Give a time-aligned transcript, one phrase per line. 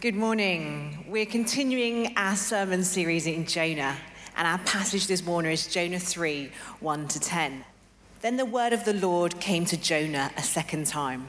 [0.00, 1.06] Good morning.
[1.08, 3.96] We're continuing our sermon series in Jonah,
[4.36, 7.64] and our passage this morning is Jonah 3 1 to 10.
[8.20, 11.26] Then the word of the Lord came to Jonah a second time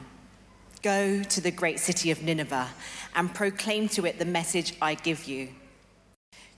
[0.83, 2.69] Go to the great city of Nineveh
[3.15, 5.49] and proclaim to it the message I give you.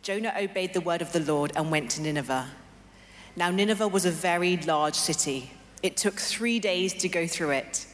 [0.02, 2.50] Jonah obeyed the word of the Lord and went to Nineveh.
[3.38, 5.52] Now, Nineveh was a very large city.
[5.82, 7.88] It took three days to go through it.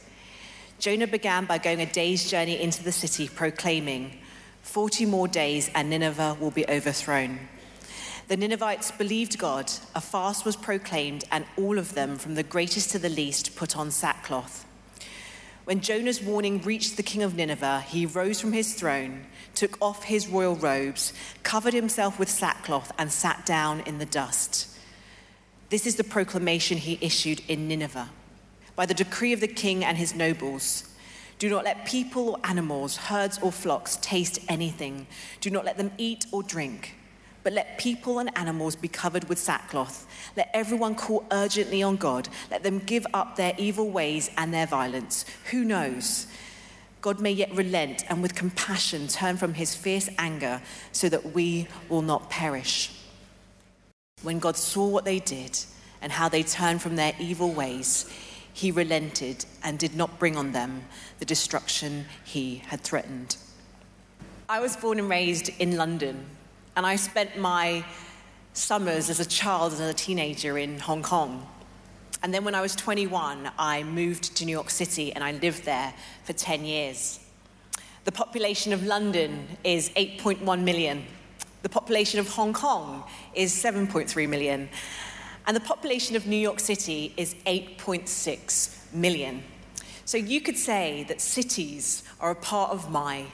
[0.78, 4.16] Jonah began by going a day's journey into the city, proclaiming,
[4.62, 7.40] 40 more days and Nineveh will be overthrown.
[8.28, 12.90] The Ninevites believed God, a fast was proclaimed, and all of them, from the greatest
[12.90, 14.66] to the least, put on sackcloth.
[15.64, 19.26] When Jonah's warning reached the king of Nineveh, he rose from his throne,
[19.56, 24.68] took off his royal robes, covered himself with sackcloth, and sat down in the dust.
[25.70, 28.10] This is the proclamation he issued in Nineveh
[28.78, 30.84] by the decree of the king and his nobles.
[31.40, 35.08] Do not let people or animals, herds or flocks taste anything.
[35.40, 36.94] Do not let them eat or drink.
[37.42, 40.06] But let people and animals be covered with sackcloth.
[40.36, 42.28] Let everyone call urgently on God.
[42.52, 45.24] Let them give up their evil ways and their violence.
[45.50, 46.28] Who knows?
[47.00, 51.66] God may yet relent and with compassion turn from his fierce anger so that we
[51.88, 52.92] will not perish.
[54.22, 55.58] When God saw what they did
[56.00, 58.08] and how they turned from their evil ways,
[58.52, 60.84] he relented and did not bring on them
[61.18, 63.36] the destruction he had threatened.
[64.48, 66.24] I was born and raised in London,
[66.76, 67.84] and I spent my
[68.54, 71.46] summers as a child and as a teenager in Hong Kong.
[72.22, 75.64] And then when I was 21, I moved to New York City and I lived
[75.64, 77.20] there for 10 years.
[78.04, 81.04] The population of London is 8.1 million.
[81.62, 83.04] The population of Hong Kong
[83.34, 84.68] is 7.3 million.
[85.48, 89.42] And the population of New York City is 8.6 million.
[90.04, 93.24] So you could say that cities are a part of my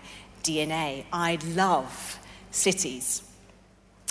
[0.45, 1.07] DNA.
[1.13, 2.21] I love
[2.53, 3.25] cities.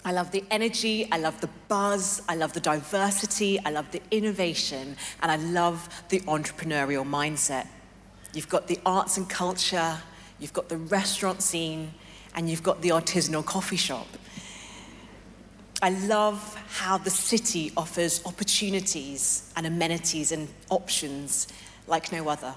[0.04, 4.02] I love the energy, I love the buzz, I love the diversity, I love the
[4.12, 7.68] innovation, and I love the entrepreneurial mindset.
[8.34, 9.98] You've got the arts and culture,
[10.42, 11.94] you've got the restaurant scene,
[12.36, 14.08] and you've got the artisanal coffee shop.
[15.84, 21.50] I love how the city offers opportunities and amenities and options
[21.88, 22.56] like no other.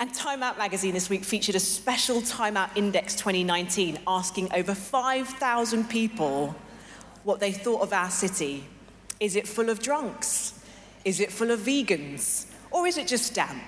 [0.00, 4.74] And Time Out magazine this week featured a special Time Out Index 2019 asking over
[4.74, 6.56] 5,000 people
[7.22, 8.64] what they thought of our city.
[9.20, 10.58] Is it full of drunks?
[11.04, 12.46] Is it full of vegans?
[12.72, 13.62] Or is it just damp?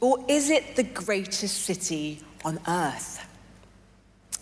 [0.00, 3.26] Or is it the greatest city on earth?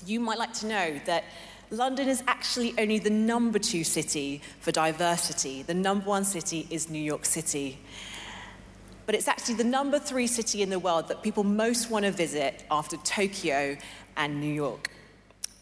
[0.05, 1.25] You might like to know that
[1.70, 5.62] London is actually only the number two city for diversity.
[5.62, 7.78] The number one city is New York City.
[9.04, 12.10] But it's actually the number three city in the world that people most want to
[12.10, 13.76] visit after Tokyo
[14.16, 14.90] and New York.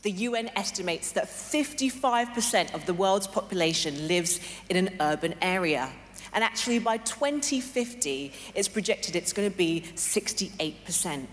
[0.02, 5.90] The UN estimates that 55% of the world's population lives in an urban area.
[6.32, 11.26] And actually, by 2050, it's projected it's going to be 68%.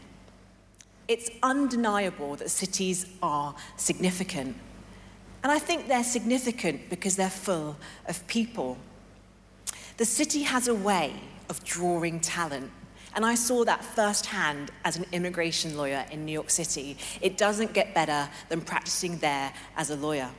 [1.07, 4.55] It's undeniable that cities are significant.
[5.43, 7.75] And I think they're significant because they're full
[8.07, 8.77] of people.
[9.97, 11.13] The city has a way
[11.49, 12.71] of drawing talent.
[13.15, 16.97] And I saw that firsthand as an immigration lawyer in New York City.
[17.21, 20.29] It doesn't get better than practicing there as a lawyer.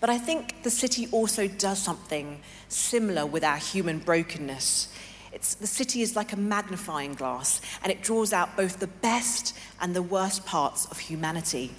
[0.00, 4.88] But I think the city also does something similar with our human brokenness.
[5.36, 9.54] It's, the city is like a magnifying glass, and it draws out both the best
[9.82, 11.72] and the worst parts of humanity.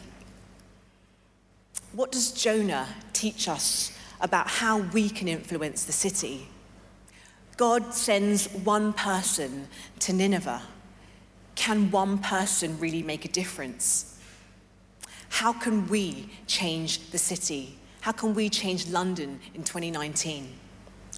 [1.91, 6.49] What does Jonah teach us about how we can influence the city?
[7.57, 9.67] God sends one person
[10.01, 10.61] to Nineveh.
[11.55, 14.19] Can one person really make a difference?
[15.29, 17.79] How can we change the city?
[18.01, 20.47] How can we change London in 2019?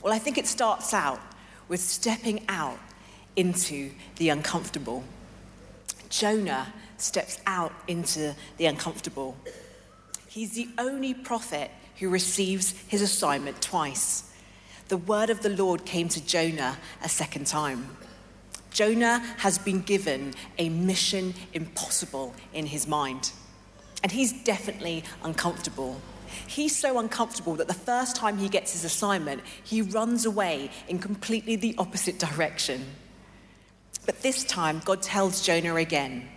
[0.02, 1.20] Well, I think it starts out
[1.70, 2.80] with stepping out
[3.36, 5.04] into the uncomfortable.
[6.10, 9.38] Jonah steps out into the uncomfortable.
[10.28, 14.34] He's the only prophet who receives his assignment twice.
[14.90, 17.96] The word of the Lord came to Jonah a second time.
[18.72, 23.32] Jonah has been given a mission impossible in his mind.
[24.02, 26.00] And he's definitely uncomfortable.
[26.48, 31.00] He's so uncomfortable that the first time he gets his assignment, he runs away in
[31.00, 32.86] completely the opposite direction.
[34.06, 36.28] But this time, God tells Jonah again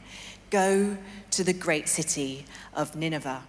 [0.50, 0.96] go
[1.30, 2.44] to the great city
[2.74, 3.42] of Nineveh.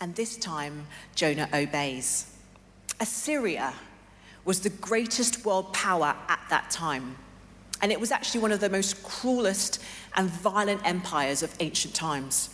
[0.00, 2.30] And this time, Jonah obeys.
[3.00, 3.72] Assyria
[4.44, 7.16] was the greatest world power at that time.
[7.80, 9.82] And it was actually one of the most cruelest
[10.14, 12.50] and violent empires of ancient times.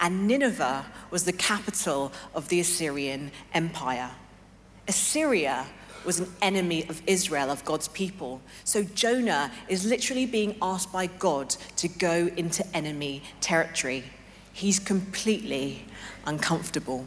[0.00, 4.10] And Nineveh was the capital of the Assyrian Empire.
[4.88, 5.66] Assyria
[6.04, 8.40] was an enemy of Israel, of God's people.
[8.64, 14.04] So Jonah is literally being asked by God to go into enemy territory.
[14.52, 15.84] He's completely
[16.26, 17.06] uncomfortable.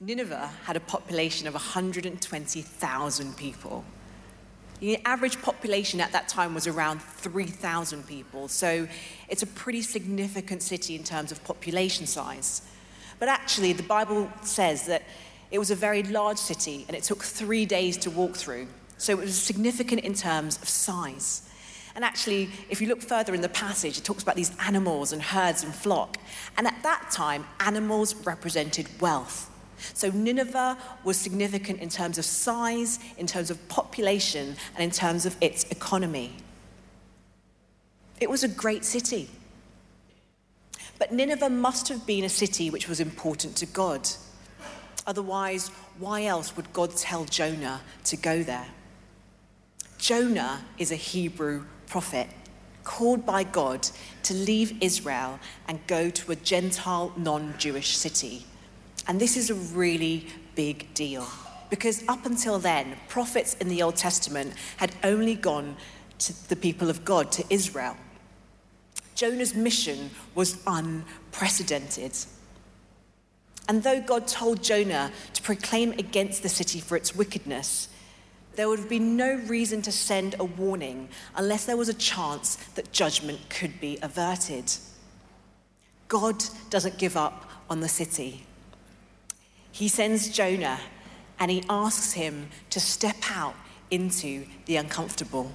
[0.00, 3.84] Nineveh had a population of 120,000 people.
[4.84, 8.86] The average population at that time was around 3,000 people, so
[9.30, 12.60] it's a pretty significant city in terms of population size.
[13.18, 15.04] But actually, the Bible says that
[15.50, 18.66] it was a very large city and it took three days to walk through,
[18.98, 21.48] so it was significant in terms of size.
[21.94, 25.22] And actually, if you look further in the passage, it talks about these animals and
[25.22, 26.18] herds and flock.
[26.58, 29.50] And at that time, animals represented wealth.
[29.94, 35.26] So Nineveh was significant in terms of size, in terms of population, and in terms
[35.26, 36.32] of its economy.
[38.20, 39.28] It was a great city.
[40.98, 44.08] But Nineveh must have been a city which was important to God.
[45.06, 45.68] Otherwise,
[45.98, 48.66] why else would God tell Jonah to go there?
[49.98, 52.28] Jonah is a Hebrew prophet
[52.84, 53.88] called by God
[54.22, 58.44] to leave Israel and go to a Gentile, non Jewish city.
[59.06, 61.26] And this is a really big deal
[61.70, 65.76] because up until then, prophets in the Old Testament had only gone
[66.20, 67.96] to the people of God, to Israel.
[69.14, 72.16] Jonah's mission was unprecedented.
[73.68, 77.88] And though God told Jonah to proclaim against the city for its wickedness,
[78.56, 82.56] there would have been no reason to send a warning unless there was a chance
[82.74, 84.72] that judgment could be averted.
[86.08, 88.46] God doesn't give up on the city.
[89.74, 90.78] He sends Jonah
[91.40, 93.56] and he asks him to step out
[93.90, 95.50] into the uncomfortable.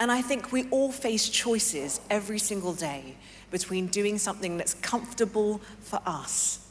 [0.00, 3.14] And I think we all face choices every single day
[3.52, 6.66] between doing something that's comfortable for us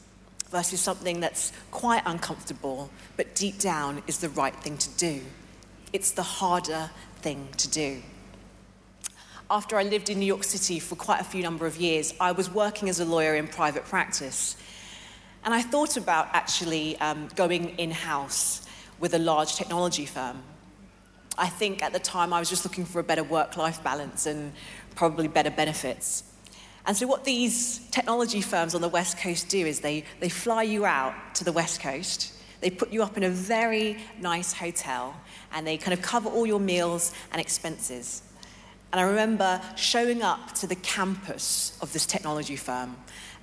[0.50, 5.22] versus something that's quite uncomfortable, but deep down is the right thing to do.
[5.94, 6.90] It's the harder
[7.22, 8.02] thing to do.
[9.50, 12.34] After I lived in New York City for quite a few number of years, I
[12.34, 14.58] was working as a lawyer in private practice.
[15.44, 18.68] And I thought about actually um, going in house
[19.00, 20.44] with a large technology firm.
[21.38, 24.28] I think at the time I was just looking for a better work life balance
[24.28, 24.54] and
[24.96, 26.24] probably better benefits.
[26.86, 30.64] And so, what these technology firms on the West Coast do is they, they fly
[30.64, 35.16] you out to the West Coast, they put you up in a very nice hotel,
[35.54, 38.24] and they kind of cover all your meals and expenses.
[38.92, 42.98] And I remember showing up to the campus of this technology firm.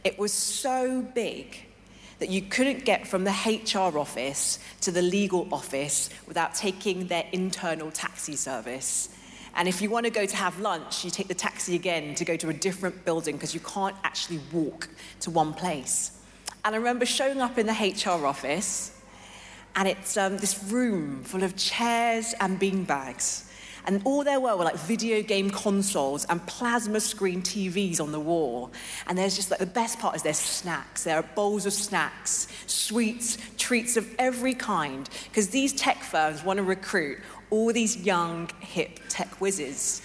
[0.04, 1.67] It was so big
[2.18, 7.24] that you couldn't get from the HR office to the legal office without taking their
[7.32, 9.10] internal taxi service.
[9.54, 12.24] And if you want to go to have lunch, you take the taxi again to
[12.24, 14.88] go to a different building because you can't actually walk
[15.20, 16.12] to one place.
[16.64, 18.92] And I remember showing up in the HR office,
[19.74, 23.47] and it's um, this room full of chairs and beanbags.
[23.88, 28.20] And all there were were like video game consoles and plasma screen TVs on the
[28.20, 28.70] wall.
[29.06, 31.05] And there's just like the best part is there's snacks.
[31.05, 35.08] There are bowls of snacks, sweets, treats of every kind.
[35.25, 40.02] Because these tech firms want to recruit all these young, hip tech whizzes.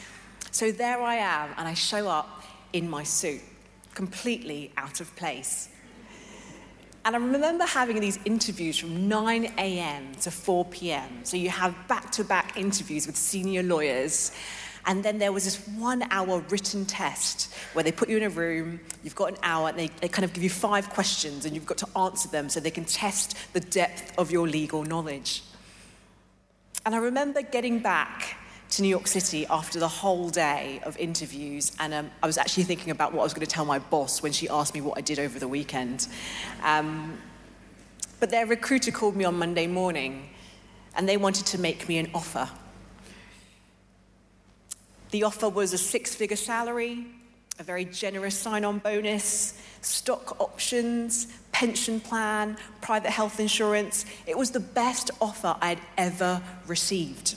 [0.52, 2.42] So there I am, and I show up
[2.72, 3.42] in my suit,
[3.96, 5.68] completely out of place.
[7.06, 10.16] And I remember having these interviews from 9 a.m.
[10.22, 11.10] to 4 p.m.
[11.24, 14.32] So you have back to back interviews with senior lawyers.
[14.86, 18.30] And then there was this one hour written test where they put you in a
[18.30, 21.56] room, you've got an hour, and they, they kind of give you five questions, and
[21.56, 25.44] you've got to answer them so they can test the depth of your legal knowledge.
[26.86, 28.38] And I remember getting back
[28.76, 32.64] to New York City after the whole day of interviews, and um, I was actually
[32.64, 34.98] thinking about what I was going to tell my boss when she asked me what
[34.98, 36.08] I did over the weekend.
[36.64, 37.20] Um,
[38.20, 40.28] but their recruiter called me on Monday morning,
[40.96, 42.50] and they wanted to make me an offer.
[45.12, 47.06] The offer was a six figure salary,
[47.60, 54.08] a very generous sign on bonus, stock options, pension plan, private health insurance.
[54.26, 57.36] It was the best offer I'd ever received.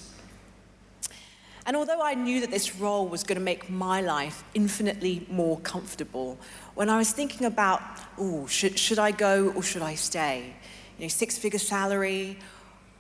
[1.67, 5.59] And although I knew that this role was going to make my life infinitely more
[5.59, 6.39] comfortable,
[6.77, 7.83] when I was thinking about,
[8.17, 10.55] oh, should, should I go or should I stay?
[10.97, 12.39] You know, six figure salary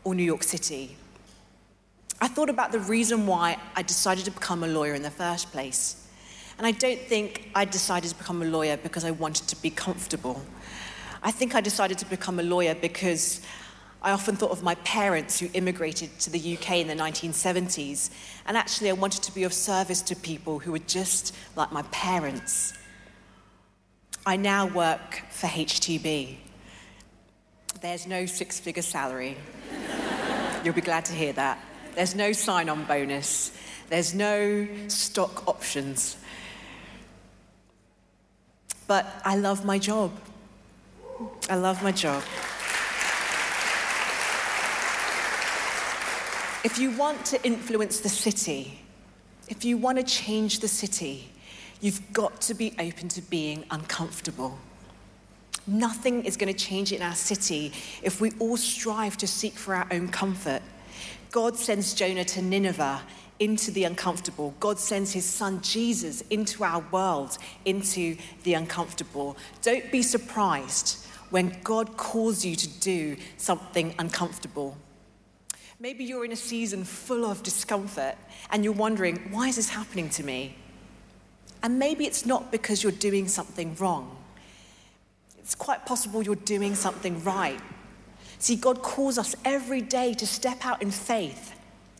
[0.02, 0.96] or New York City?
[2.20, 5.52] I thought about the reason why I decided to become a lawyer in the first
[5.52, 6.08] place.
[6.58, 9.70] And I don't think I decided to become a lawyer because I wanted to be
[9.70, 10.42] comfortable.
[11.22, 13.42] I think I decided to become a lawyer because
[14.02, 18.10] I often thought of my parents who immigrated to the UK in the 1970s,
[18.46, 21.82] and actually, I wanted to be of service to people who were just like my
[21.90, 22.72] parents.
[24.24, 26.36] I now work for HTB.
[27.80, 29.36] There's no six figure salary.
[30.64, 31.58] You'll be glad to hear that.
[31.94, 33.56] There's no sign on bonus,
[33.88, 36.16] there's no stock options.
[38.86, 40.12] But I love my job.
[41.48, 42.22] I love my job.
[46.64, 48.80] If you want to influence the city,
[49.48, 51.28] if you want to change the city,
[51.80, 54.58] you've got to be open to being uncomfortable.
[55.66, 57.72] Nothing is going to change in our city
[58.02, 60.62] if we all strive to seek for our own comfort.
[61.30, 63.02] God sends Jonah to Nineveh
[63.38, 64.54] into the uncomfortable.
[64.58, 69.36] God sends his son Jesus into our world, into the uncomfortable.
[69.62, 74.76] Don't be surprised when God calls you to do something uncomfortable.
[75.78, 78.16] Maybe you're in a season full of discomfort
[78.50, 80.56] and you're wondering, why is this happening to me?
[81.62, 84.16] And maybe it's not because you're doing something wrong.
[85.38, 87.60] It's quite possible you're doing something right.
[88.38, 91.54] See, God calls us every day to step out in faith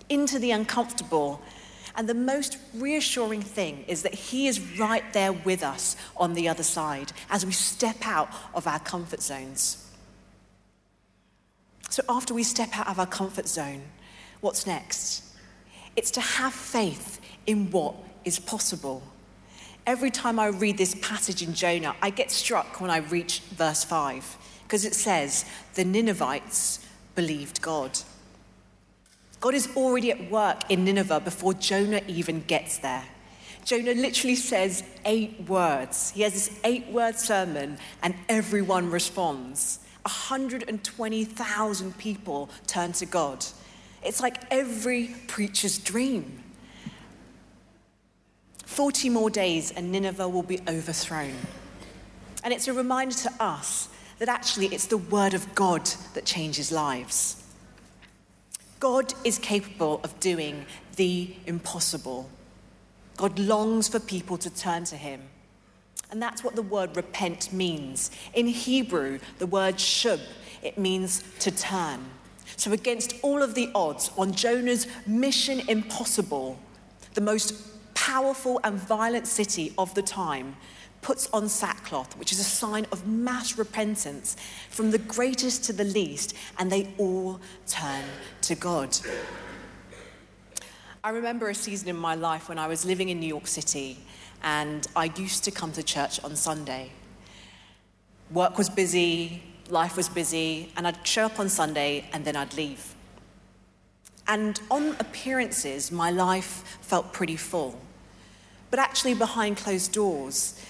[0.09, 1.43] into the uncomfortable.
[1.97, 6.49] And the most reassuring thing is that He is right there with us on the
[6.49, 9.86] other side as we step out of our comfort zones.
[11.89, 13.83] So, after we step out of our comfort zone,
[14.41, 15.25] what's next?
[15.95, 19.03] It's to have faith in what is possible.
[19.87, 23.85] Every time I read this passage in Jonah, I get struck when I reach verse
[23.85, 27.99] 5 because it says, The Ninevites believed God.
[29.41, 33.05] God is already at work in Nineveh before Jonah even gets there.
[33.65, 36.11] Jonah literally says eight words.
[36.11, 39.81] He has this eight word sermon, and everyone responds.
[40.07, 43.45] 120,000 people turn to God.
[44.03, 46.43] It's like every preacher's dream.
[48.65, 51.35] 40 more days and Nineveh will be overthrown.
[52.45, 56.71] And it's a reminder to us that actually it's the word of God that changes
[56.71, 57.43] lives.
[58.79, 62.31] God is capable of doing the impossible.
[63.17, 65.23] God longs for people to turn to him.
[66.11, 68.11] And that's what the word repent means.
[68.35, 70.21] In Hebrew, the word shub,
[70.63, 72.05] it means to turn.
[72.57, 76.59] So, against all of the odds on Jonah's mission impossible,
[77.15, 80.57] the most powerful and violent city of the time
[81.03, 84.37] puts on sackcloth, which is a sign of mass repentance
[84.71, 88.05] from the greatest to the least, and they all turn
[88.43, 88.97] to God.
[91.05, 93.99] I remember a season in my life when I was living in New York City
[94.43, 96.91] and I used to come to church on Sunday.
[98.31, 102.55] Work was busy, life was busy, and I'd show up on Sunday and then I'd
[102.55, 102.95] leave.
[104.29, 107.81] And on appearances, my life felt pretty full.
[108.71, 110.61] But actually, behind closed doors,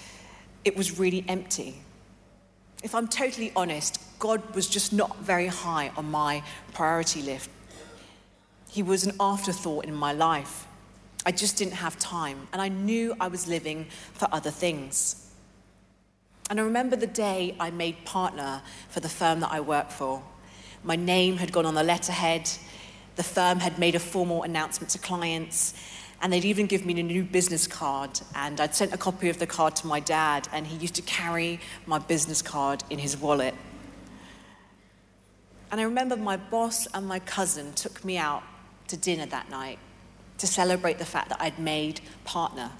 [0.63, 1.81] it was really empty.
[2.83, 6.43] If I'm totally honest, God was just not very high on my
[6.73, 7.49] priority list.
[8.69, 10.66] He was an afterthought in my life.
[11.27, 15.29] I just didn't have time, and I knew I was living for other things.
[16.49, 20.23] And I remember the day I made partner for the firm that I work for.
[20.85, 22.49] My name had gone on the letterhead,
[23.17, 25.73] the firm had made a formal announcement to clients,
[26.21, 28.21] and they'd even given me a new business card.
[28.33, 31.01] And I'd sent a copy of the card to my dad, and he used to
[31.01, 33.53] carry my business card in his wallet.
[35.71, 38.43] And I remember my boss and my cousin took me out
[38.87, 39.79] to dinner that night
[40.37, 42.71] to celebrate the fact that I'd made partner.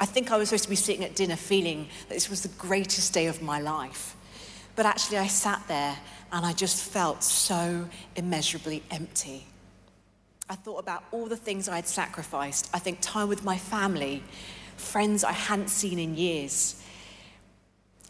[0.00, 2.48] I think I was supposed to be sitting at dinner feeling that this was the
[2.58, 4.16] greatest day of my life.
[4.76, 5.96] But actually, I sat there
[6.32, 9.46] and I just felt so immeasurably empty.
[10.48, 12.68] I thought about all the things I had sacrificed.
[12.74, 14.22] I think time with my family,
[14.76, 16.82] friends I hadn't seen in years,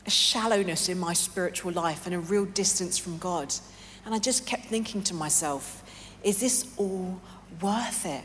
[0.07, 3.55] a shallowness in my spiritual life, and a real distance from God.
[4.05, 5.83] And I just kept thinking to myself,
[6.23, 7.21] is this all
[7.61, 8.25] worth it?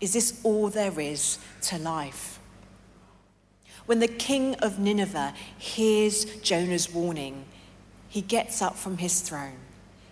[0.00, 2.40] Is this all there is to life?
[3.86, 7.44] When the king of Nineveh hears Jonah's warning,
[8.08, 9.58] he gets up from his throne.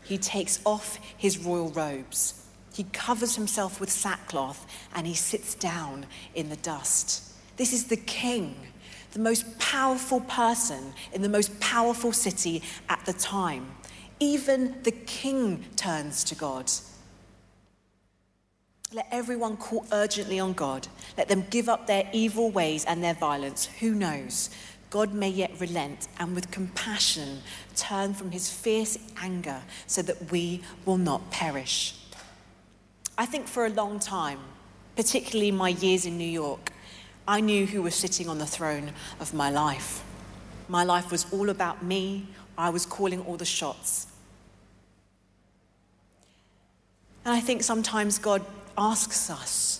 [0.04, 2.46] He takes off his royal robes.
[2.72, 7.32] He covers himself with sackcloth and he sits down in the dust.
[7.56, 8.56] This is the king,
[9.12, 13.70] the most powerful person in the most powerful city at the time.
[14.18, 16.70] Even the king turns to God.
[18.92, 20.88] Let everyone call urgently on God.
[21.16, 23.66] Let them give up their evil ways and their violence.
[23.78, 24.50] Who knows?
[24.90, 27.42] God may yet relent and with compassion
[27.76, 31.94] turn from his fierce anger so that we will not perish.
[33.16, 34.40] I think for a long time,
[34.97, 36.73] particularly my years in New York,
[37.28, 40.02] I knew who was sitting on the throne of my life.
[40.68, 42.26] My life was all about me,
[42.59, 44.09] I was calling all the shots.
[47.25, 48.44] And I think sometimes God
[48.80, 49.76] asks us,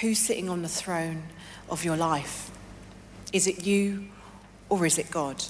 [0.00, 1.22] Who's sitting on the throne
[1.70, 2.50] of your life?
[3.32, 4.06] Is it you
[4.68, 5.44] or is it God?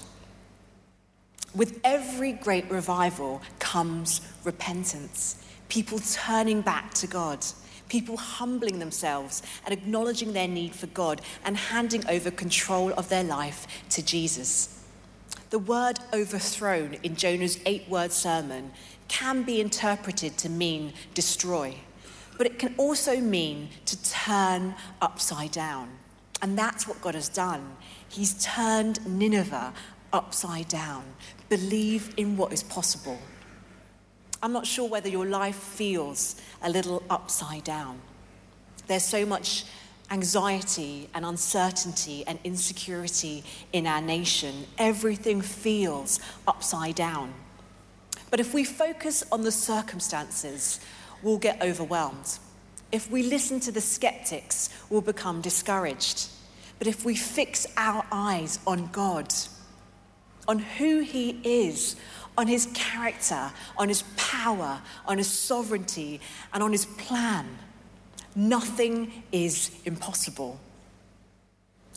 [1.55, 7.43] With every great revival comes repentance, people turning back to God,
[7.89, 13.23] people humbling themselves and acknowledging their need for God and handing over control of their
[13.23, 14.83] life to Jesus.
[15.49, 18.71] The word overthrown in Jonah's eight word sermon
[19.07, 21.75] can be interpreted to mean destroy,
[22.37, 25.89] but it can also mean to turn upside down.
[26.41, 27.77] And that's what God has done.
[28.09, 29.73] He's turned Nineveh
[30.11, 31.03] upside down.
[31.49, 33.19] Believe in what is possible.
[34.43, 37.99] I'm not sure whether your life feels a little upside down.
[38.87, 39.65] There's so much
[40.11, 44.67] anxiety and uncertainty and insecurity in our nation.
[44.77, 47.33] Everything feels upside down.
[48.29, 50.79] But if we focus on the circumstances,
[51.25, 52.37] we'll get overwhelmed.
[52.91, 56.29] If we listen to the skeptics, we'll become discouraged.
[56.77, 59.33] But if we fix our eyes on God,
[60.47, 61.95] on who He is,
[62.37, 66.21] on His character, on His power, on His sovereignty,
[66.53, 67.57] and on His plan,
[68.35, 70.59] nothing is impossible.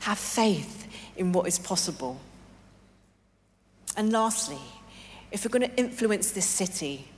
[0.01, 2.19] Have faith in what is possible.
[3.95, 4.63] And lastly,
[5.31, 7.09] if we're going to influence this city,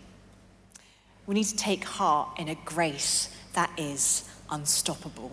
[1.30, 5.30] we need to take heart in a grace that is unstoppable.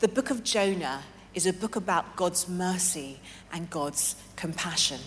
[0.00, 3.20] The book of Jonah is a book about God's mercy
[3.52, 4.98] and God's compassion.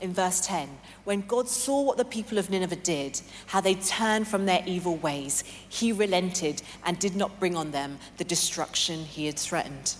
[0.00, 0.68] In verse 10,
[1.04, 4.96] when God saw what the people of Nineveh did, how they turned from their evil
[4.96, 9.94] ways, he relented and did not bring on them the destruction he had threatened.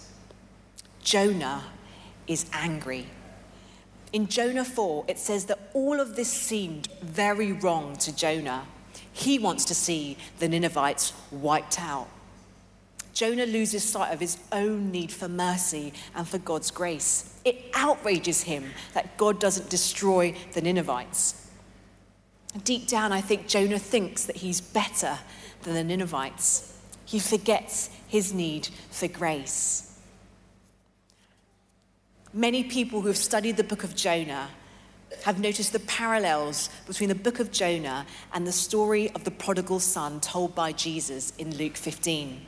[1.04, 1.62] Jonah
[2.26, 3.06] is angry
[4.12, 8.64] in Jonah 4, it says that all of this seemed very wrong to Jonah.
[9.18, 12.08] He wants to see the Ninevites wiped out.
[13.12, 17.36] Jonah loses sight of his own need for mercy and for God's grace.
[17.44, 21.50] It outrages him that God doesn't destroy the Ninevites.
[22.62, 25.18] Deep down, I think Jonah thinks that he's better
[25.64, 26.78] than the Ninevites.
[27.04, 29.98] He forgets his need for grace.
[32.32, 34.50] Many people who have studied the book of Jonah
[35.24, 39.80] have noticed the parallels between the book of Jonah and the story of the prodigal
[39.80, 42.40] son told by Jesus in Luke 15.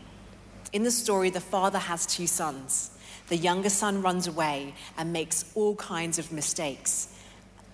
[0.73, 2.91] In the story, the father has two sons.
[3.29, 7.09] The younger son runs away and makes all kinds of mistakes.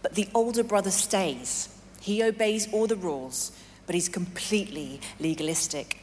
[0.03, 1.69] But the older brother stays.
[2.01, 3.53] He obeys all the rules,
[3.87, 5.99] but he's completely legalistic.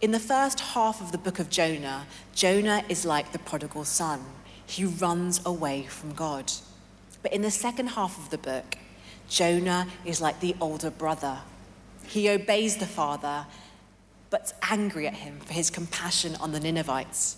[0.00, 4.24] In the first half of the book of Jonah, Jonah is like the prodigal son.
[4.66, 6.50] He runs away from God.
[7.22, 8.76] But in the second half of the book,
[9.28, 11.38] Jonah is like the older brother.
[12.06, 13.46] He obeys the father,
[14.30, 17.36] but's angry at him for his compassion on the Ninevites.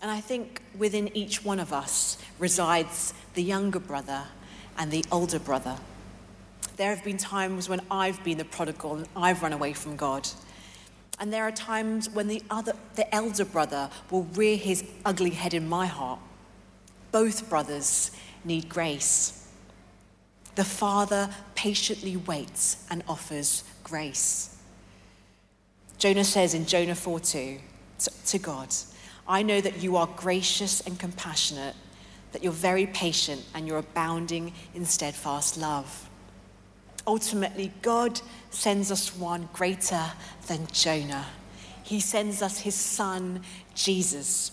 [0.00, 4.24] And I think within each one of us resides the younger brother
[4.76, 5.76] and the older brother.
[6.76, 10.28] There have been times when I've been the prodigal and I've run away from God.
[11.18, 15.52] And there are times when the, other, the elder brother will rear his ugly head
[15.52, 16.20] in my heart.
[17.10, 18.12] Both brothers
[18.44, 19.48] need grace.
[20.54, 24.56] The father patiently waits and offers grace.
[25.98, 27.58] Jonah says in Jonah 4 2
[28.26, 28.68] to God,
[29.26, 31.74] I know that you are gracious and compassionate,
[32.32, 36.08] that you're very patient and you're abounding in steadfast love.
[37.06, 38.20] Ultimately, God
[38.50, 40.04] sends us one greater
[40.46, 41.26] than Jonah.
[41.82, 43.42] He sends us his son,
[43.74, 44.52] Jesus,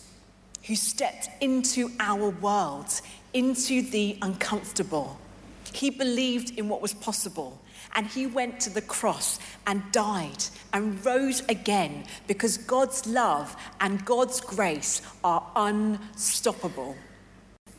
[0.66, 3.02] who stepped into our world,
[3.36, 5.20] into the uncomfortable.
[5.74, 7.62] He believed in what was possible
[7.94, 10.44] and he went to the cross and died
[10.74, 16.96] and rose again because God's love and God's grace are unstoppable.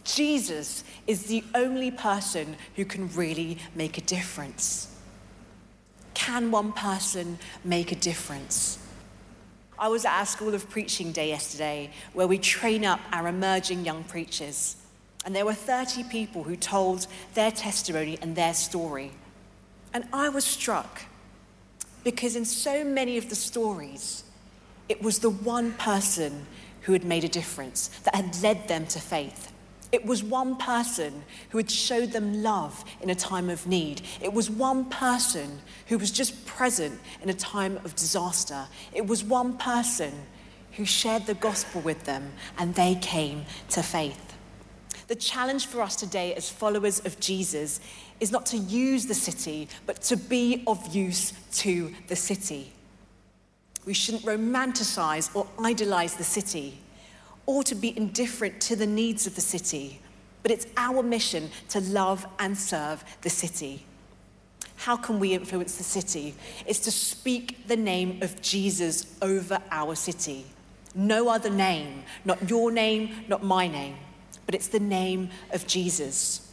[0.04, 4.94] Jesus is the only person who can really make a difference.
[6.14, 8.78] Can one person make a difference?
[9.78, 13.84] I was at our School of Preaching Day yesterday where we train up our emerging
[13.84, 14.76] young preachers.
[15.26, 19.10] And there were 30 people who told their testimony and their story.
[19.92, 21.02] And I was struck
[22.04, 24.22] because in so many of the stories,
[24.88, 26.46] it was the one person
[26.82, 29.52] who had made a difference, that had led them to faith.
[29.90, 34.02] It was one person who had showed them love in a time of need.
[34.20, 35.58] It was one person
[35.88, 38.66] who was just present in a time of disaster.
[38.92, 40.12] It was one person
[40.72, 44.35] who shared the gospel with them and they came to faith.
[45.08, 47.80] The challenge for us today as followers of Jesus
[48.18, 52.72] is not to use the city, but to be of use to the city.
[53.84, 56.78] We shouldn't romanticize or idolize the city
[57.46, 60.00] or to be indifferent to the needs of the city,
[60.42, 63.84] but it's our mission to love and serve the city.
[64.74, 66.34] How can we influence the city?
[66.66, 70.44] It's to speak the name of Jesus over our city.
[70.94, 73.96] No other name, not your name, not my name,
[74.46, 76.52] but it's the name of Jesus.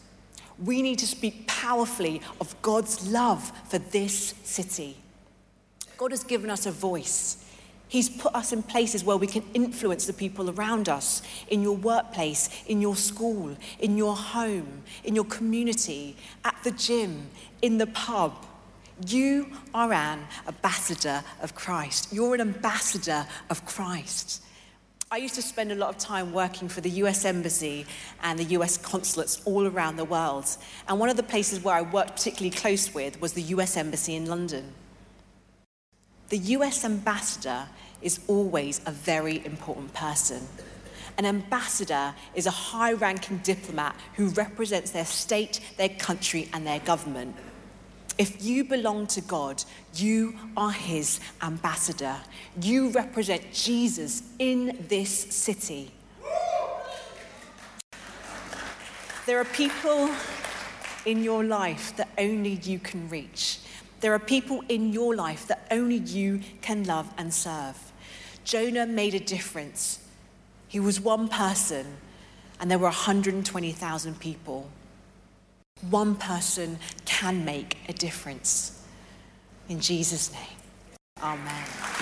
[0.64, 4.98] We need to speak powerfully of God's love for this city.
[5.98, 7.44] God has given us a voice.
[7.88, 11.76] He's put us in places where we can influence the people around us in your
[11.76, 17.30] workplace, in your school, in your home, in your community, at the gym,
[17.62, 18.34] in the pub.
[19.06, 22.12] You are an ambassador of Christ.
[22.12, 24.42] You're an ambassador of Christ.
[25.14, 27.86] I used to spend a lot of time working for the US Embassy
[28.24, 30.48] and the US consulates all around the world.
[30.88, 34.16] And one of the places where I worked particularly close with was the US Embassy
[34.16, 34.74] in London.
[36.30, 37.68] The US ambassador
[38.02, 40.48] is always a very important person.
[41.20, 46.80] An ambassador is a high ranking diplomat who represents their state, their country, and their
[46.80, 47.36] government.
[48.18, 49.64] If you belong to God,
[49.96, 52.16] you are his ambassador.
[52.62, 55.92] You represent Jesus in this city.
[59.26, 60.12] There are people
[61.06, 63.60] in your life that only you can reach.
[64.02, 67.78] There are people in your life that only you can love and serve.
[68.44, 70.00] Jonah made a difference.
[70.68, 71.98] He was one person,
[72.60, 74.70] and there were 120,000 people.
[75.90, 78.82] One person can make a difference.
[79.68, 80.58] In Jesus' name,
[81.22, 81.93] amen.